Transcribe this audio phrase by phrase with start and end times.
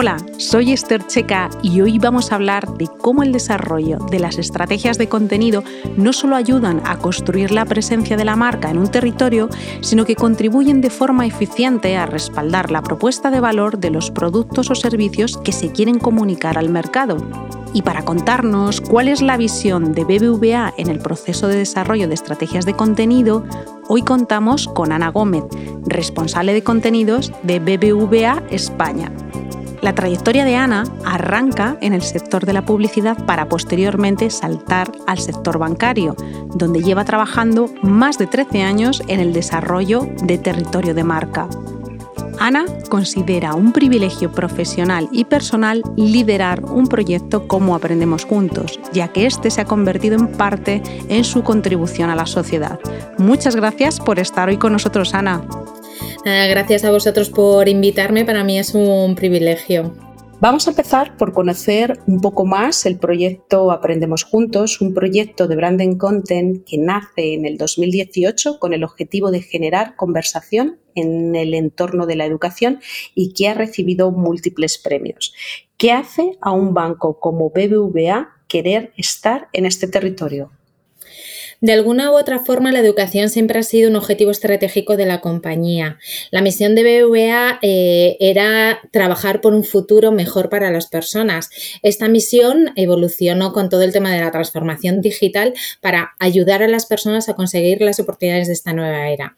[0.00, 4.38] Hola, soy Esther Checa y hoy vamos a hablar de cómo el desarrollo de las
[4.38, 5.64] estrategias de contenido
[5.96, 9.48] no solo ayudan a construir la presencia de la marca en un territorio,
[9.80, 14.70] sino que contribuyen de forma eficiente a respaldar la propuesta de valor de los productos
[14.70, 17.16] o servicios que se quieren comunicar al mercado.
[17.74, 22.14] Y para contarnos cuál es la visión de BBVA en el proceso de desarrollo de
[22.14, 23.44] estrategias de contenido,
[23.88, 25.42] hoy contamos con Ana Gómez,
[25.86, 29.12] responsable de contenidos de BBVA España.
[29.80, 35.18] La trayectoria de Ana arranca en el sector de la publicidad para posteriormente saltar al
[35.18, 36.16] sector bancario,
[36.54, 41.48] donde lleva trabajando más de 13 años en el desarrollo de territorio de marca.
[42.40, 49.26] Ana considera un privilegio profesional y personal liderar un proyecto como Aprendemos Juntos, ya que
[49.26, 52.78] este se ha convertido en parte en su contribución a la sociedad.
[53.18, 55.42] Muchas gracias por estar hoy con nosotros, Ana
[56.24, 59.94] gracias a vosotros por invitarme, para mí es un privilegio.
[60.40, 65.56] Vamos a empezar por conocer un poco más el proyecto Aprendemos Juntos, un proyecto de
[65.56, 71.54] Branding Content que nace en el 2018 con el objetivo de generar conversación en el
[71.54, 72.80] entorno de la educación
[73.16, 75.34] y que ha recibido múltiples premios.
[75.76, 80.52] ¿Qué hace a un banco como BBVA querer estar en este territorio?
[81.60, 85.20] De alguna u otra forma, la educación siempre ha sido un objetivo estratégico de la
[85.20, 85.98] compañía.
[86.30, 91.50] La misión de BBVA eh, era trabajar por un futuro mejor para las personas.
[91.82, 96.86] Esta misión evolucionó con todo el tema de la transformación digital para ayudar a las
[96.86, 99.36] personas a conseguir las oportunidades de esta nueva era.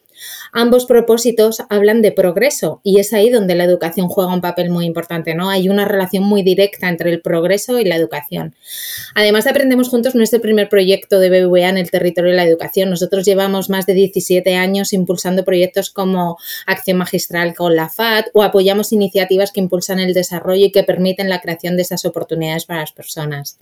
[0.53, 4.87] Ambos propósitos hablan de progreso y es ahí donde la educación juega un papel muy
[4.87, 5.51] importante, ¿no?
[5.51, 8.55] Hay una relación muy directa entre el progreso y la educación.
[9.15, 12.45] Además, Aprendemos Juntos no es el primer proyecto de BBVA en el territorio de la
[12.45, 12.91] educación.
[12.91, 18.43] Nosotros llevamos más de 17 años impulsando proyectos como Acción Magistral con la FAD o
[18.43, 22.81] apoyamos iniciativas que impulsan el desarrollo y que permiten la creación de esas oportunidades para
[22.81, 23.59] las personas.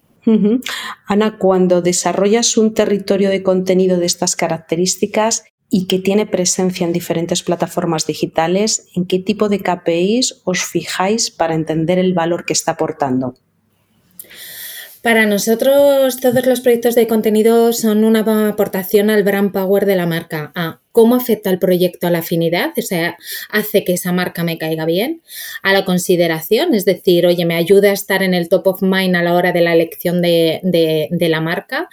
[1.06, 6.92] Ana, cuando desarrollas un territorio de contenido de estas características, y que tiene presencia en
[6.92, 12.54] diferentes plataformas digitales, ¿en qué tipo de KPIs os fijáis para entender el valor que
[12.54, 13.34] está aportando?
[15.02, 20.06] Para nosotros todos los proyectos de contenido son una aportación al brand power de la
[20.06, 23.16] marca, a cómo afecta el proyecto a la afinidad, o sea,
[23.50, 25.22] hace que esa marca me caiga bien,
[25.62, 29.14] a la consideración, es decir, oye, me ayuda a estar en el top of mind
[29.14, 31.88] a la hora de la elección de, la marca.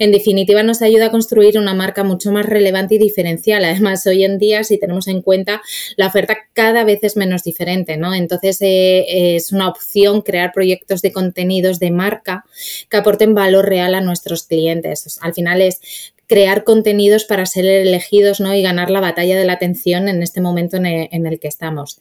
[0.00, 3.64] En definitiva, nos ayuda a construir una marca mucho más relevante y diferencial.
[3.64, 5.62] Además, hoy en día, si tenemos en cuenta,
[5.94, 8.14] la oferta cada vez es menos diferente, ¿no?
[8.14, 12.44] Entonces, eh, es una opción crear proyectos de contenidos de marca
[12.88, 15.20] que aporten valor real a nuestros clientes.
[15.22, 15.80] Al final es
[16.30, 18.54] crear contenidos para ser elegidos ¿no?
[18.54, 22.00] y ganar la batalla de la atención en este momento en el, que estamos.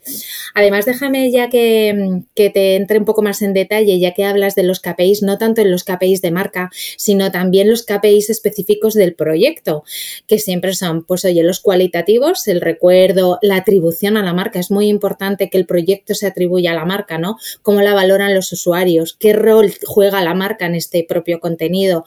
[0.54, 4.62] Además, déjame ya que, te entre un poco más en detalle, ya que hablas de
[4.62, 9.16] los KPIs, no tanto en los KPIs de marca, sino también los KPIs específicos del
[9.16, 9.84] proyecto,
[10.28, 14.60] que siempre son, pues oye, los cualitativos, el recuerdo, la atribución a la marca.
[14.60, 17.38] Es muy importante que el proyecto se atribuya a la marca, ¿no?
[17.64, 22.06] Cómo la valoran los usuarios, qué rol juega la marca en este propio contenido,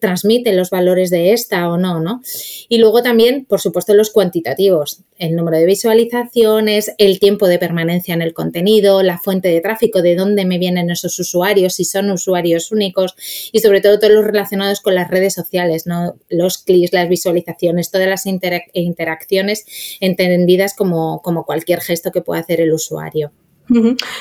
[0.00, 2.22] transmite los valores de esta o no, ¿no?
[2.68, 8.14] Y luego también, por supuesto, los cuantitativos, el número de visualizaciones, el tiempo de permanencia
[8.14, 12.10] en el contenido, la fuente de tráfico, de dónde me vienen esos usuarios, si son
[12.10, 13.14] usuarios únicos
[13.52, 16.16] y sobre todo todos los relacionados con las redes sociales, ¿no?
[16.28, 19.64] Los clics, las visualizaciones, todas las interacciones
[20.00, 23.32] entendidas como, como cualquier gesto que pueda hacer el usuario.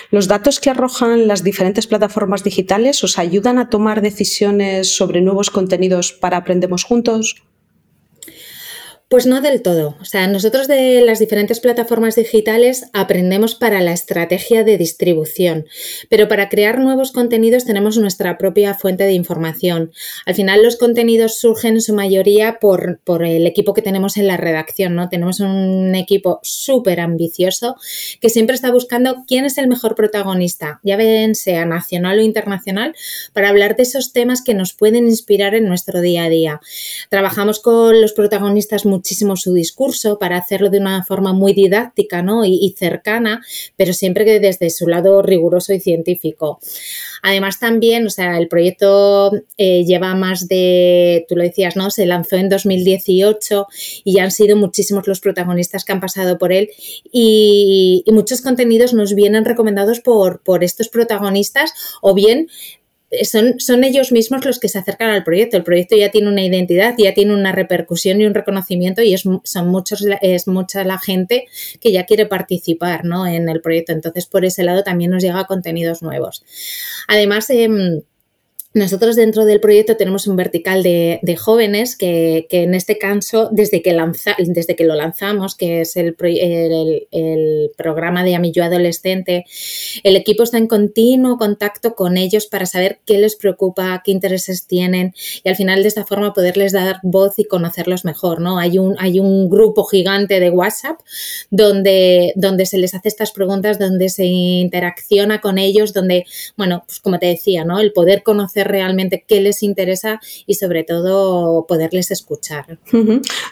[0.10, 5.50] Los datos que arrojan las diferentes plataformas digitales os ayudan a tomar decisiones sobre nuevos
[5.50, 7.44] contenidos para Aprendemos Juntos.
[9.14, 9.96] Pues no del todo.
[10.02, 15.68] O sea, nosotros de las diferentes plataformas digitales aprendemos para la estrategia de distribución,
[16.10, 19.92] pero para crear nuevos contenidos tenemos nuestra propia fuente de información.
[20.26, 24.26] Al final los contenidos surgen en su mayoría por, por el equipo que tenemos en
[24.26, 25.10] la redacción, ¿no?
[25.10, 27.76] Tenemos un equipo súper ambicioso
[28.20, 32.96] que siempre está buscando quién es el mejor protagonista, ya bien sea nacional o internacional,
[33.32, 36.62] para hablar de esos temas que nos pueden inspirar en nuestro día a día.
[37.10, 42.46] Trabajamos con los protagonistas muchísimo su discurso para hacerlo de una forma muy didáctica ¿no?
[42.46, 43.44] y, cercana,
[43.76, 46.60] pero siempre que desde su lado riguroso y científico.
[47.22, 51.90] Además también, o sea, el proyecto eh, lleva más de, tú lo decías, ¿no?
[51.90, 53.68] Se lanzó en 2018
[54.06, 56.70] y ya han sido muchísimos los protagonistas que han pasado por él
[57.12, 62.48] y, y muchos contenidos nos vienen recomendados por, por estos protagonistas o bien
[63.24, 65.58] son, son ellos mismos los que se acercan al proyecto.
[65.58, 69.24] El proyecto ya tiene una identidad, ya tiene una repercusión y un reconocimiento y es,
[69.44, 71.46] son muchos, es mucha la gente
[71.80, 73.28] que ya quiere participar ¿no?
[73.28, 73.92] en el proyecto.
[73.94, 76.44] Entonces, por ese lado también nos llega contenidos nuevos.
[77.08, 78.02] Además, em,
[78.74, 83.94] nosotros dentro del proyecto tenemos un vertical de, jóvenes que, en este caso, desde que,
[83.94, 89.46] lanza, desde que lo lanzamos, que es el, el, programa de Amillo Adolescente,
[90.04, 94.66] el equipo está en continuo contacto con ellos para saber qué les preocupa, qué intereses
[94.66, 98.42] tienen y al final de esta forma poderles dar voz y conocerlos mejor.
[98.42, 98.58] ¿no?
[98.58, 101.00] Hay, un, hay un grupo gigante de WhatsApp
[101.52, 106.26] donde, donde se les hace estas preguntas, donde se interacciona con ellos, donde,
[106.58, 107.80] bueno, pues como te decía, ¿no?
[107.80, 112.80] el poder conocer realmente qué les interesa y sobre todo poderles escuchar.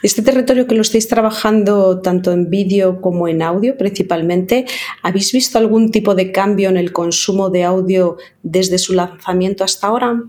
[0.03, 4.65] Este territorio que lo estáis trabajando tanto en vídeo como en audio principalmente,
[5.03, 9.87] ¿habéis visto algún tipo de cambio en el consumo de audio desde su lanzamiento hasta
[9.87, 10.23] ahora?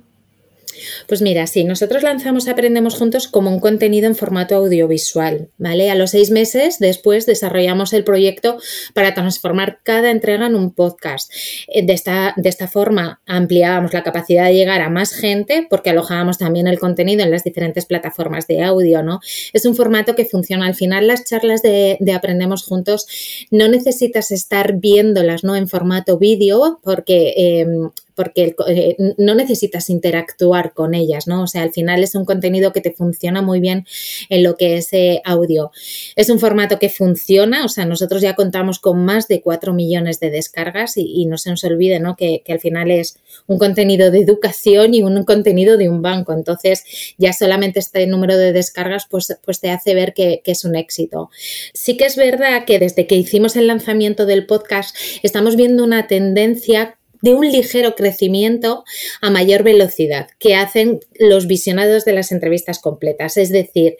[1.06, 5.90] Pues mira, sí, nosotros lanzamos Aprendemos Juntos como un contenido en formato audiovisual, ¿vale?
[5.90, 8.58] A los seis meses después desarrollamos el proyecto
[8.94, 11.32] para transformar cada entrega en un podcast.
[11.68, 15.90] Eh, de esta, de esta forma ampliábamos la capacidad de llegar a más gente porque
[15.90, 19.20] alojábamos también el contenido en las diferentes plataformas de audio, ¿no?
[19.52, 20.66] Es un formato que funciona.
[20.66, 23.06] Al final las charlas de, Aprendemos Juntos
[23.50, 25.56] no necesitas estar viéndolas, ¿no?
[25.56, 31.42] En formato vídeo porque em, porque eh, no necesitas interactuar con ellas, ¿no?
[31.42, 33.86] O sea, al final es un contenido que te funciona muy bien
[34.28, 35.70] en lo que es eh, audio.
[36.16, 40.20] Es un formato que funciona, o sea, nosotros ya contamos con más de 4 millones
[40.20, 42.16] de descargas y, no se nos olvide, ¿no?
[42.16, 43.16] Que, al final es
[43.46, 46.32] un contenido de educación y un, contenido de un banco.
[46.32, 46.84] Entonces,
[47.16, 50.76] ya solamente este número de descargas, pues, pues te hace ver que, que es un
[50.76, 51.30] éxito.
[51.72, 56.06] Sí que es verdad que desde que hicimos el lanzamiento del podcast, estamos viendo una
[56.06, 58.84] tendencia de un ligero crecimiento
[59.20, 63.36] a mayor velocidad que hacen los visionados de las entrevistas completas.
[63.36, 63.96] Es decir,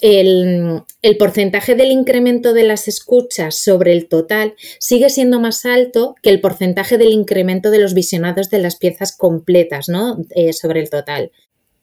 [0.00, 0.84] el,
[1.18, 6.40] porcentaje del incremento de las escuchas sobre el total sigue siendo más alto que el
[6.40, 10.18] porcentaje del incremento de los visionados de las piezas completas ¿no?
[10.30, 11.30] Eh, sobre el total.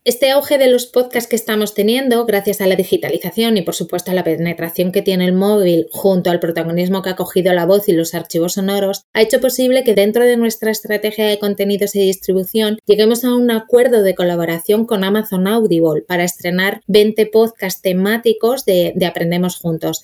[0.08, 4.12] Este auge de los podcasts que estamos teniendo, gracias a la digitalización y por supuesto
[4.12, 7.90] a la penetración que tiene el móvil junto al protagonismo que ha cogido la voz
[7.90, 12.02] y los archivos sonoros, ha hecho posible que dentro de nuestra estrategia de contenidos y
[12.02, 18.64] distribución lleguemos a un acuerdo de colaboración con Amazon Audible para estrenar 20 podcasts temáticos
[18.64, 20.04] de, de Aprendemos Juntos.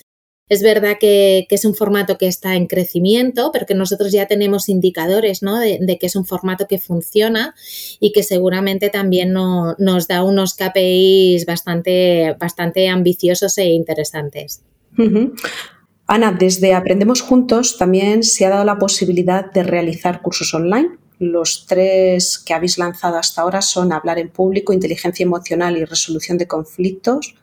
[0.51, 4.67] Es verdad que, es un formato que está en crecimiento, pero que nosotros ya tenemos
[4.67, 5.57] indicadores ¿no?
[5.57, 7.55] de, que es un formato que funciona
[8.01, 14.61] y que seguramente también nos da unos KPIs bastante, bastante ambiciosos e interesantes.
[16.05, 20.97] Ana, desde Aprendemos Juntos también se ha dado la posibilidad de realizar cursos online.
[21.17, 26.37] Los tres que habéis lanzado hasta ahora son hablar en público, inteligencia emocional y resolución
[26.37, 27.35] de conflictos,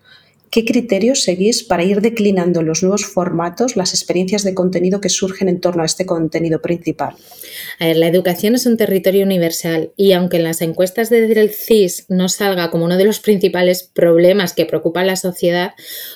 [0.50, 5.48] ¿Qué criterios seguís para ir declinando los nuevos formatos, las experiencias de contenido que surgen
[5.48, 7.14] en torno a este contenido principal?
[7.78, 11.50] A ver, la educación es un territorio universal y aunque en las encuestas de el
[11.50, 15.72] CIS no salga como uno de los principales problemas que preocupa a la sociedad,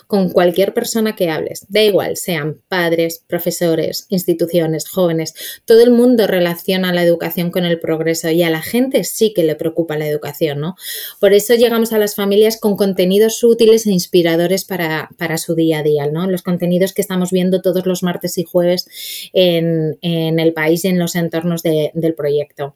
[0.07, 5.35] con cualquier persona que hables, da igual, sean padres, profesores, instituciones, jóvenes,
[5.67, 9.45] todo el mundo relaciona la educación con el progreso y a la gente sí que
[9.45, 10.77] le preocupa la educación, ¿no?
[11.21, 14.22] Por eso llegamos a las familias con contenidos útiles e inspiradores
[14.64, 16.26] para, su día a día, ¿no?
[16.31, 20.99] Los contenidos que estamos viendo todos los martes y jueves en, el país y en
[20.99, 22.75] los entornos del proyecto.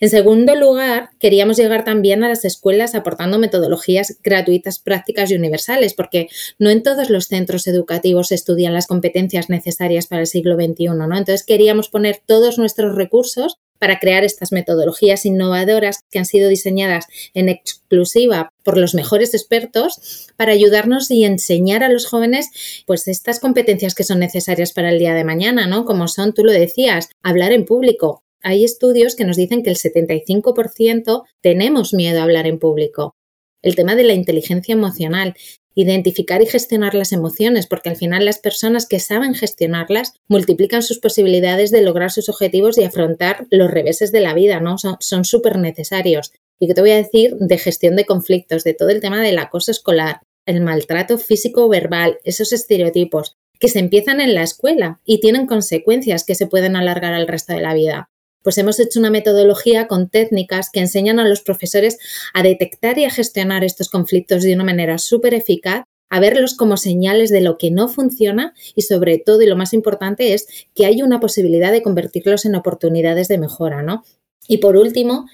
[0.00, 5.94] En segundo lugar, queríamos llegar también a las escuelas aportando metodologías gratuitas, prácticas y universales,
[5.94, 10.56] porque no en todos los centros educativos se estudian las competencias necesarias para el siglo
[10.56, 11.04] XXI, ¿no?
[11.16, 17.06] Entonces queríamos poner todos nuestros recursos para crear estas metodologías innovadoras que han sido diseñadas
[17.34, 22.50] en exclusiva por los mejores expertos para ayudarnos y enseñar a los jóvenes
[22.86, 25.84] pues estas competencias que son necesarias para el día de mañana, ¿no?
[25.84, 28.22] Como son, tú lo decías, hablar en público.
[28.42, 33.16] Hay estudios que nos dicen que el 75% tenemos miedo a hablar en público.
[33.62, 35.34] El tema de la inteligencia emocional,
[35.74, 40.98] identificar y gestionar las emociones, porque al final las personas que saben gestionarlas multiplican sus
[40.98, 44.76] posibilidades de lograr sus objetivos y afrontar los reveses de la vida, ¿no?
[44.78, 46.32] Son súper necesarios.
[46.58, 49.38] Y que te voy a decir de gestión de conflictos, de todo el tema del
[49.38, 55.00] acoso escolar, el maltrato físico o verbal, esos estereotipos que se empiezan en la escuela
[55.04, 58.10] y tienen consecuencias que se pueden alargar al resto de la vida
[58.44, 61.98] pues hemos hecho una metodología con técnicas que enseñan a los profesores
[62.34, 66.76] a detectar y a gestionar estos conflictos de una manera súper eficaz a verlos como
[66.76, 70.86] señales de lo que no funciona y sobre todo, y lo más importante, es que
[70.86, 74.04] hay una posibilidad de convertirlos en oportunidades de mejora, ¿no?
[74.46, 75.26] Y por último,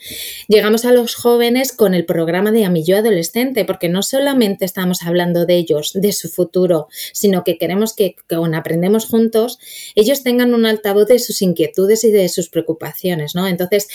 [0.47, 5.47] llegamos a los jóvenes con el programa de Amillo Adolescente, porque no solamente estamos hablando
[5.47, 9.59] de ellos, de su futuro, sino que queremos que, cuando aprendemos juntos,
[9.97, 13.49] ellos tengan un altavoz de sus inquietudes y de sus preocupaciones, ¿no?
[13.49, 13.89] Entonces,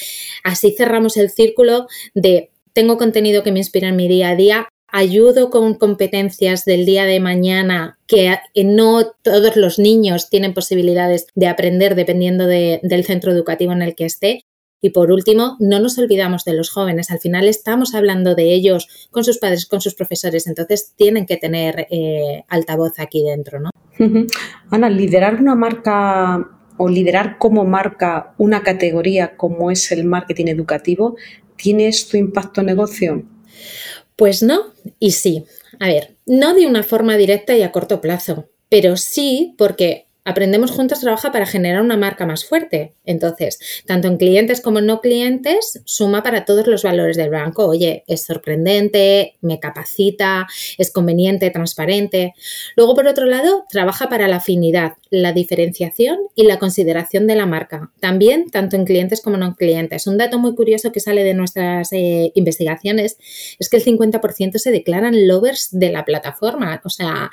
[0.44, 4.68] así cerramos el círculo de tengo contenido que me inspira en mi día a día,
[4.88, 11.48] ayudo con competencias del día de mañana que no todos los niños tienen posibilidades de
[11.48, 14.44] aprender dependiendo del centro educativo en el que esté
[14.82, 17.10] y por último, no nos olvidamos de los jóvenes.
[17.10, 21.38] Al final estamos hablando de ellos con sus padres, con sus profesores, entonces tienen que
[21.38, 23.70] tener eh, altavoz aquí dentro, ¿no?
[24.70, 31.16] Ana, liderar una marca o liderar como marca una categoría como es el marketing educativo,
[31.56, 33.24] ¿tiene esto impacto en negocio?
[34.16, 35.46] Pues no y sí.
[35.80, 40.72] A ver, no de una forma directa y a corto plazo, pero sí porque Aprendemos
[40.72, 42.96] Juntos trabaja para generar una marca más fuerte.
[43.06, 47.68] Entonces, tanto en clientes como en no clientes, suma para todos los valores del banco.
[47.68, 50.48] Oye, es sorprendente, me capacita,
[50.80, 52.34] es conveniente, transparente.
[52.76, 57.46] Luego, por otro lado, trabaja para la afinidad, la diferenciación y la consideración de la
[57.46, 57.92] marca.
[58.00, 60.08] También, tanto en clientes como no en clientes.
[60.08, 63.18] Un dato muy curioso que sale de nuestras eh, investigaciones
[63.60, 66.82] es que el 50% se declaran lovers de la plataforma.
[66.84, 67.30] O sea,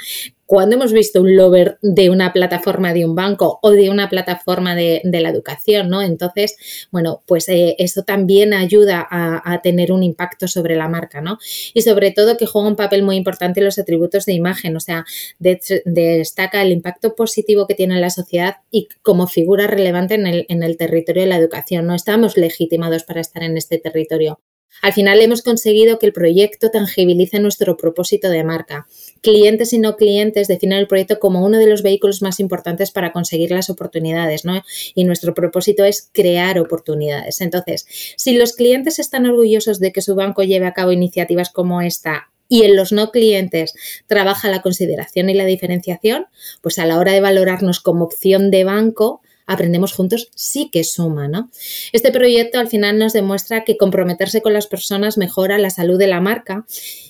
[0.53, 4.75] cuando hemos visto un lover de una plataforma de un banco o de una plataforma
[4.75, 6.03] de, la educación, ¿no?
[6.03, 11.39] Entonces, bueno, pues eh, eso también ayuda a, tener un impacto sobre la marca, ¿no?
[11.73, 15.07] Y sobre todo que juega un papel muy importante los atributos de imagen, o sea,
[15.39, 20.45] destaca el impacto positivo que tiene en la sociedad y como figura relevante en el,
[20.51, 21.95] en el territorio de la educación, ¿no?
[21.95, 24.39] Estamos legitimados para estar en este territorio.
[24.81, 28.87] Al final hemos conseguido que el proyecto tangibilice nuestro propósito de marca.
[29.21, 33.12] Clientes y no clientes definen el proyecto como uno de los vehículos más importantes para
[33.12, 34.62] conseguir las oportunidades, ¿no?
[34.95, 37.41] Y nuestro propósito es crear oportunidades.
[37.41, 37.87] Entonces,
[38.17, 42.31] si los clientes están orgullosos de que su banco lleve a cabo iniciativas como esta
[42.49, 43.75] y en los no clientes
[44.07, 46.26] trabaja la consideración y la diferenciación,
[46.61, 51.29] pues a la hora de valorarnos como opción de banco, aprendemos juntos sí que suma,
[51.29, 51.51] ¿no?
[51.93, 56.07] Este proyecto al final nos demuestra que comprometerse con las personas mejora la salud de
[56.07, 56.65] la marca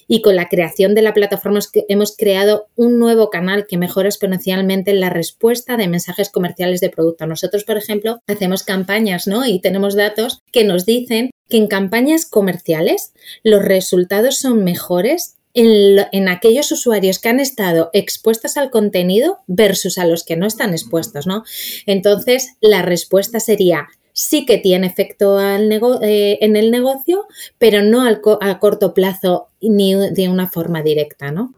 [0.09, 4.93] y con la creación de la plataforma hemos creado un nuevo canal que mejora exponencialmente
[4.93, 7.27] la respuesta de mensajes comerciales de producto.
[7.27, 9.47] Nosotros, por ejemplo, hacemos campañas, ¿no?
[9.47, 13.13] Y tenemos datos que nos dicen que en campañas comerciales
[13.43, 20.07] los resultados son mejores en, aquellos usuarios que han estado expuestos al contenido versus a
[20.07, 21.45] los que no están expuestos, ¿no?
[21.87, 27.27] Entonces, la respuesta sería sí que tiene efecto eh, en el negocio,
[27.59, 31.55] pero no a corto plazo ni de una forma directa, ¿no?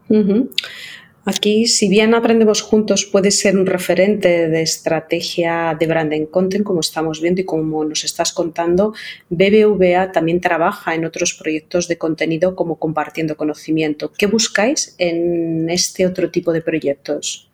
[1.27, 6.81] Aquí, si bien aprendemos juntos, puede ser un referente de estrategia de branding content, como
[6.81, 8.93] estamos viendo y como nos estás contando,
[9.29, 14.13] BBVA también trabaja en otros proyectos de contenido como compartiendo conocimiento.
[14.15, 17.49] ¿Qué buscáis en este otro tipo de proyectos?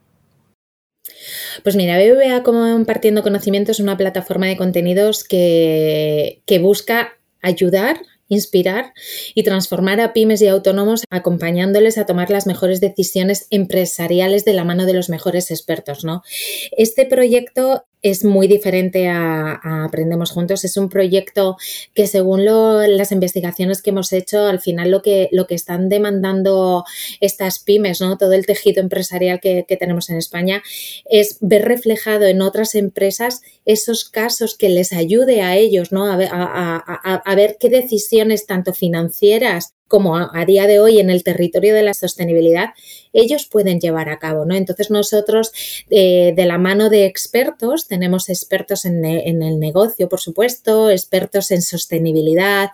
[1.63, 8.01] Pues mira, BBVA como compartiendo conocimiento es una plataforma de contenidos que, que busca ayudar
[8.31, 8.93] inspirar
[9.35, 14.63] y transformar a pymes y autónomos acompañándoles a tomar las mejores decisiones empresariales de la
[14.63, 16.05] mano de los mejores expertos.
[16.05, 16.23] ¿no?
[16.71, 20.63] Este proyecto es muy diferente a, Aprendemos Juntos.
[20.63, 21.57] Es un proyecto
[21.93, 26.83] que según las investigaciones que hemos hecho, al final lo que, lo que están demandando
[27.19, 28.17] estas pymes, ¿no?
[28.17, 30.63] todo el tejido empresarial que, tenemos en España,
[31.09, 36.05] es ver reflejado en otras empresas esos casos que les ayude a ellos ¿no?
[36.05, 41.75] a, a ver qué decisiones tanto financieras como a, día de hoy en el territorio
[41.75, 42.69] de la sostenibilidad
[43.11, 44.55] ellos pueden llevar a cabo, ¿no?
[44.55, 45.51] Entonces nosotros
[45.89, 51.61] eh, de la mano de expertos, tenemos expertos en, el negocio, por supuesto, expertos en
[51.61, 52.69] sostenibilidad,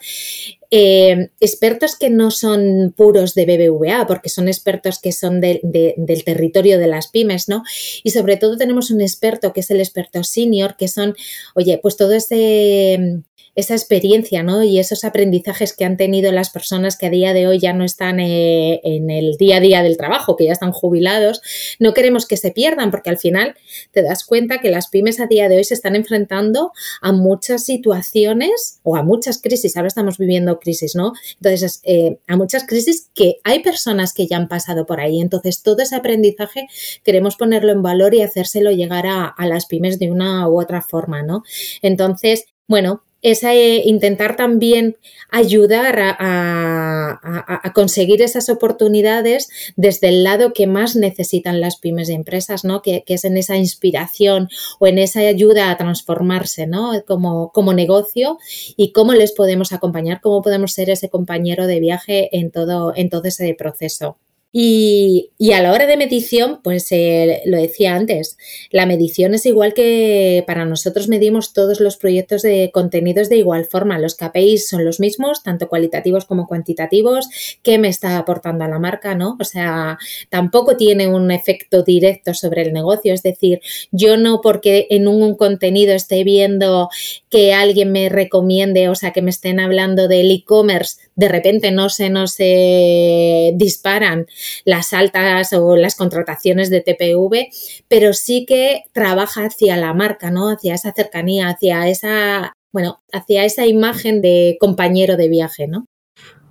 [0.69, 6.77] eh, expertos que no son puros de BBVA, porque son expertos que son del territorio
[6.77, 7.63] de las pymes, ¿no?
[8.03, 11.15] Y sobre todo tenemos un experto que es el experto senior, que son,
[11.55, 13.23] oye, pues todo ese
[13.57, 14.63] esa experiencia ¿no?
[14.63, 17.83] y esos aprendizajes que han tenido las personas que a día de hoy ya no
[17.83, 21.41] están eh, en el día a día del trabajo, que ya están jubilados,
[21.79, 23.55] no queremos que se pierdan porque al final
[23.91, 26.71] te das cuenta que las pymes a día de hoy se están enfrentando
[27.01, 29.75] a muchas situaciones o a muchas crisis.
[29.75, 31.13] Ahora estamos viviendo crisis, ¿no?
[31.41, 35.19] Entonces, eh, a muchas crisis que hay personas que ya han pasado por ahí.
[35.19, 36.67] Entonces, todo ese aprendizaje
[37.03, 40.83] queremos ponerlo en valor y hacérselo llegar a, a las pymes de una u otra
[40.83, 41.41] forma, ¿no?
[41.81, 44.97] Entonces, bueno, es eh, intentar también
[45.29, 52.63] ayudar a, conseguir esas oportunidades desde el lado que más necesitan las pymes y empresas,
[52.63, 52.81] ¿no?
[52.81, 56.93] Que, es en esa inspiración o en esa ayuda a transformarse, ¿no?
[57.05, 58.37] Como, como negocio
[58.75, 63.09] y cómo les podemos acompañar, cómo podemos ser ese compañero de viaje en todo, en
[63.09, 64.17] todo ese proceso.
[64.53, 68.37] Y, a la hora de medición, pues eh, lo decía antes,
[68.71, 73.65] la medición es igual que para nosotros medimos todos los proyectos de contenidos de igual
[73.65, 73.99] forma.
[73.99, 77.29] Los KPIs son los mismos, tanto cualitativos como cuantitativos.
[77.61, 79.15] ¿Qué me está aportando a la marca?
[79.15, 79.37] ¿no?
[79.39, 79.97] O sea,
[80.29, 83.13] tampoco tiene un efecto directo sobre el negocio.
[83.13, 83.59] Es decir,
[83.91, 86.89] yo no porque en un contenido esté viendo
[87.29, 91.89] que alguien me recomiende, o sea, que me estén hablando del e-commerce, de repente no
[91.89, 94.27] se, no se disparan
[94.63, 97.49] las altas o las contrataciones de TPV,
[97.87, 100.49] pero sí que trabaja hacia la marca, ¿no?
[100.49, 105.85] Hacia esa cercanía, hacia esa, bueno, hacia esa imagen de compañero de viaje, ¿no?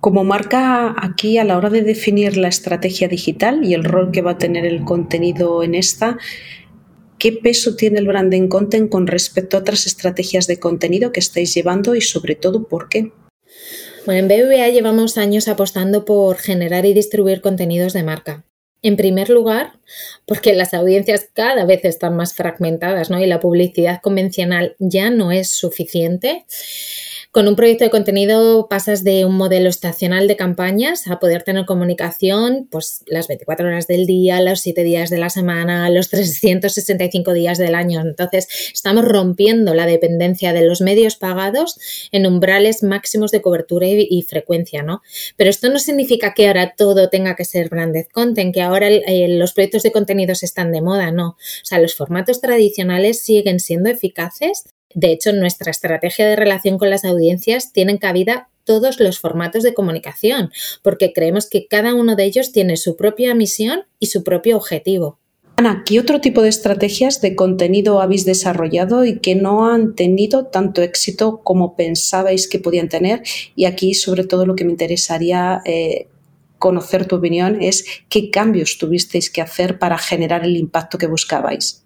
[0.01, 4.21] Como marca aquí a la hora de definir la estrategia digital y el rol que
[4.21, 6.17] va a tener el contenido en esta,
[7.17, 11.53] ¿qué peso tiene el branding content con respecto a otras estrategias de contenido que estáis
[11.53, 13.13] llevando y sobre todo por qué?
[14.07, 18.45] Bueno, en BBVA llevamos años apostando por generar y distribuir contenidos de marca.
[18.81, 19.81] En primer lugar,
[20.25, 23.19] porque las audiencias cada vez están más fragmentadas ¿no?
[23.19, 26.45] y la publicidad convencional ya no es suficiente.
[27.37, 31.67] Con un proyecto de contenido pasas de un modelo estacional de campañas a poder tener
[31.67, 37.33] comunicación pues las 24 horas del día, los 7 días de la semana, los 365
[37.33, 38.01] días del año.
[38.01, 41.77] Entonces, estamos rompiendo la dependencia de los medios pagados
[42.11, 45.03] en umbrales máximos de cobertura y, frecuencia, ¿no?
[45.35, 49.53] Pero esto no significa que ahora todo tenga que ser branded content, que ahora los
[49.53, 51.27] proyectos de contenidos están de moda, no.
[51.27, 56.77] O sea, los formatos tradicionales siguen siendo eficaces de hecho, en nuestra estrategia de relación
[56.77, 60.51] con las audiencias tienen cabida todos los formatos de comunicación,
[60.83, 65.19] porque creemos que cada uno de ellos tiene su propia misión y su propio objetivo.
[65.55, 70.45] Ana, ¿qué otro tipo de estrategias de contenido habéis desarrollado y que no han tenido
[70.45, 73.23] tanto éxito como pensabais que podían tener?
[73.55, 76.09] Y aquí, sobre todo, lo que me interesaría eh,
[76.59, 81.83] conocer tu opinión es qué cambios tuvisteis que hacer para generar el impacto que buscabais.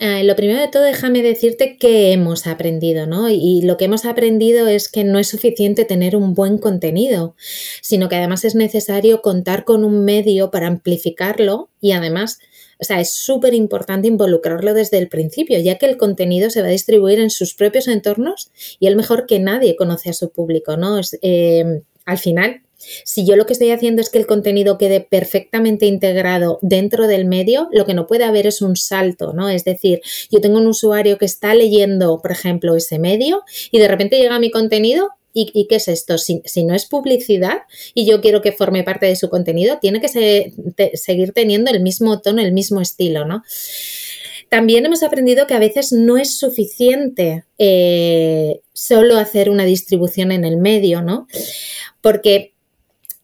[0.00, 3.28] Eh, lo primero de todo, déjame decirte que hemos aprendido, ¿no?
[3.28, 7.34] Y lo que hemos aprendido es que no es suficiente tener un buen contenido,
[7.82, 12.38] sino que además es necesario contar con un medio para amplificarlo y además,
[12.78, 16.68] o sea, es súper importante involucrarlo desde el principio, ya que el contenido se va
[16.68, 20.76] a distribuir en sus propios entornos y el mejor que nadie conoce a su público,
[20.76, 21.00] ¿no?
[21.22, 25.86] Eh, al final, si yo lo que estoy haciendo es que el contenido quede perfectamente
[25.86, 29.48] integrado dentro del medio, lo que no puede haber es un salto, ¿no?
[29.48, 33.88] Es decir, yo tengo un usuario que está leyendo, por ejemplo, ese medio y de
[33.88, 36.18] repente llega mi contenido ¿Y, qué es esto?
[36.18, 37.58] Si, no es publicidad
[37.94, 40.08] y yo quiero que forme parte de su contenido, tiene que
[40.94, 43.44] seguir teniendo el mismo tono, el mismo estilo, ¿no?
[44.48, 50.44] También hemos aprendido que a veces no es suficiente eh, solo hacer una distribución en
[50.44, 51.28] el medio, ¿no?
[52.00, 52.54] Porque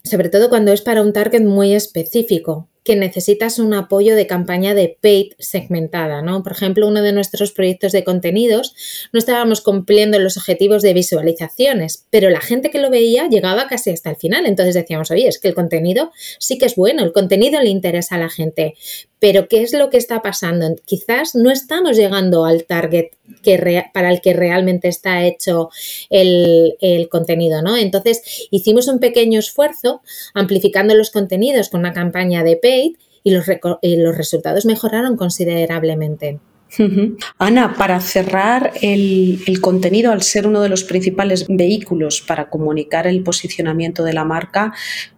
[0.05, 4.75] sobre todo cuando es para un target muy específico que necesitas un apoyo de campaña
[4.75, 6.43] de paid segmentada, ¿no?
[6.43, 8.75] Por ejemplo, uno de nuestros proyectos de contenidos
[9.11, 13.91] no estábamos cumpliendo los objetivos de visualizaciones, pero la gente que lo veía llegaba casi
[13.91, 14.45] hasta el final.
[14.45, 18.17] Entonces decíamos, oye, es que el contenido sí que es bueno, el contenido le interesa
[18.17, 18.75] a la gente,
[19.19, 20.75] pero ¿qué es lo que está pasando?
[20.85, 23.11] Quizás no estamos llegando al target
[23.43, 25.71] que para el que realmente está hecho
[26.11, 27.77] el, el, contenido, ¿no?
[27.77, 30.03] Entonces hicimos un pequeño esfuerzo
[30.35, 33.47] amplificando los contenidos con una campaña de paid y los,
[33.83, 36.39] los resultados mejoraron considerablemente.
[37.39, 43.23] Ana, para cerrar el, contenido, al ser uno de los principales vehículos para comunicar el
[43.23, 44.73] posicionamiento de la marca,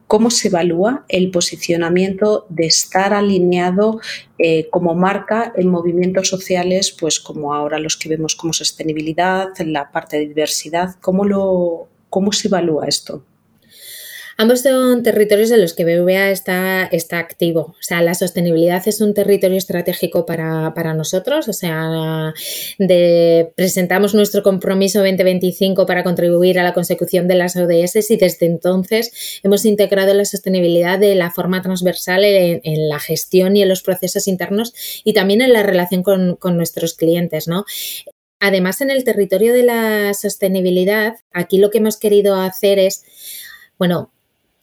[0.06, 4.00] ¿cómo se evalúa el posicionamiento de estar alineado
[4.38, 9.90] eh, como marca en movimientos sociales, pues como ahora los que vemos como sostenibilidad, la
[9.90, 10.96] parte de diversidad?
[11.00, 13.22] ¿Cómo, lo, cómo se evalúa esto?
[14.38, 17.75] Ambos son territorios en los que BVA está, está activo.
[17.79, 21.49] O sea, la sostenibilidad es un territorio estratégico para, nosotros.
[21.49, 22.35] O sea,
[23.57, 29.40] presentamos nuestro compromiso 2025 para contribuir a la consecución de las ODS y desde entonces
[29.42, 34.29] hemos integrado la sostenibilidad de la forma transversal en, la gestión y en los procesos
[34.29, 37.64] internos y también en la relación con, con nuestros clientes, ¿no?
[38.38, 43.03] Además, en el territorio de la sostenibilidad, aquí lo que hemos querido hacer es,
[43.79, 44.12] bueno,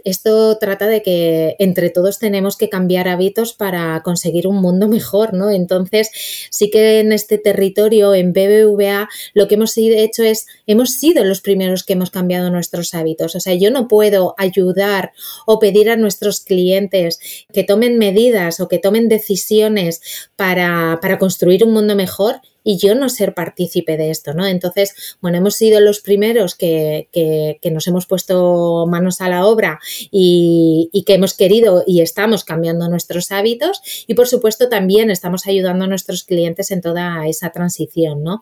[0.04, 5.34] esto trata de que entre todos tenemos que cambiar hábitos para conseguir un mundo mejor,
[5.34, 5.50] ¿no?
[5.50, 6.10] Entonces,
[6.50, 11.42] sí que en este territorio, en BBVA, lo que hemos hecho es, hemos sido los
[11.42, 13.36] primeros que hemos cambiado nuestros hábitos.
[13.36, 15.12] O sea, yo no puedo ayudar
[15.46, 17.20] o pedir a nuestros clientes
[17.52, 20.02] que tomen medidas o que tomen decisiones
[20.36, 24.46] para, para construir un mundo mejor y yo no ser partícipe de esto, ¿no?
[24.48, 29.80] Entonces, bueno, hemos sido los primeros que, que, nos hemos puesto manos a la obra
[30.12, 35.86] y, que hemos querido y estamos cambiando nuestros hábitos y, por supuesto, también estamos ayudando
[35.86, 38.42] a nuestros clientes en toda esa transición, ¿no?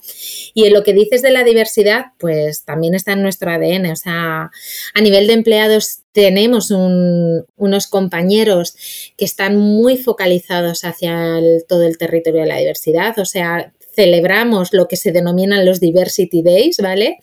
[0.53, 3.95] Y en lo que dices de la diversidad, pues también está en nuestro ADN, o
[3.95, 4.51] sea,
[4.93, 8.75] a nivel de empleados tenemos unos compañeros
[9.17, 14.87] que están muy focalizados hacia todo el territorio de la diversidad, o sea, celebramos lo
[14.87, 17.19] que se denominan los Diversity Days, ¿vale?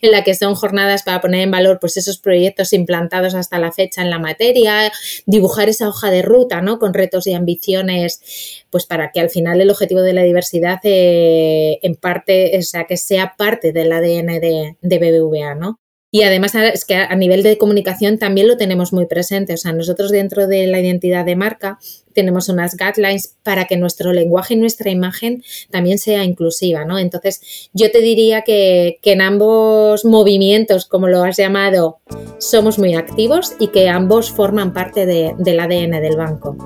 [0.00, 3.70] En la que son jornadas para poner en valor pues esos proyectos implantados hasta la
[3.70, 4.90] fecha en la materia,
[5.26, 6.78] dibujar esa hoja de ruta, ¿no?
[6.78, 11.78] Con retos y ambiciones, pues para que al final el objetivo de la diversidad eh,
[11.82, 15.80] en parte, o sea, que sea parte del ADN de, de BBVA, ¿no?
[16.14, 19.54] Y además es que a nivel de comunicación también lo tenemos muy presente.
[19.54, 21.78] O sea, nosotros dentro de la identidad de marca
[22.12, 26.98] tenemos unas guidelines para que nuestro lenguaje y nuestra imagen también sea inclusiva, ¿no?
[26.98, 31.98] Entonces, yo te diría que, en ambos movimientos, como lo has llamado,
[32.38, 36.56] somos muy activos y que ambos forman parte del ADN del banco.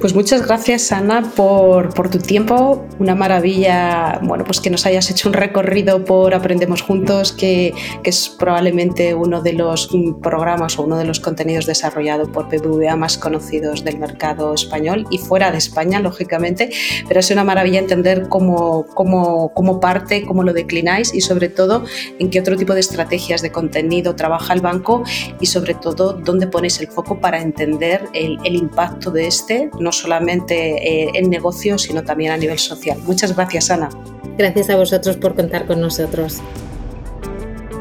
[0.00, 2.86] Pues muchas gracias, Ana, por, tu tiempo.
[3.00, 8.10] Una maravilla, bueno, pues que nos hayas hecho un recorrido por Aprendemos Juntos, que, que
[8.10, 9.90] es probablemente uno de los
[10.22, 15.18] programas o uno de los contenidos desarrollados por PBVA más conocidos del mercado español y
[15.18, 16.70] fuera de España, lógicamente,
[17.06, 21.84] pero es una maravilla entender cómo, cómo, cómo parte, cómo lo declináis y sobre todo
[22.18, 25.02] en qué otro tipo de estrategias de contenido trabaja el banco
[25.40, 29.92] y sobre todo dónde ponéis el foco para entender el, el impacto de este, no
[29.92, 32.98] solamente eh, en negocio, sino también a nivel social.
[33.04, 33.88] Muchas gracias, Ana.
[34.36, 36.40] Gracias a vosotros por contar con nosotros.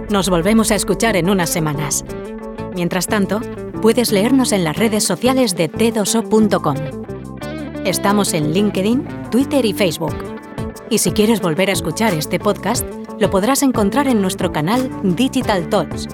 [0.10, 2.06] Nos volvemos a escuchar en unas semanas.
[2.74, 3.42] Mientras tanto,
[3.82, 6.76] puedes leernos en las redes sociales de t2o.com.
[7.86, 10.16] Estamos en LinkedIn, Twitter y Facebook.
[10.90, 12.86] Y si quieres volver a escuchar este podcast,
[13.20, 16.08] lo podrás encontrar en nuestro canal Digital Talks,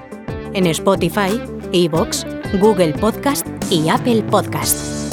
[0.52, 1.40] en Spotify,
[1.72, 2.26] Evox,
[2.60, 5.03] Google Podcast y Apple Podcast.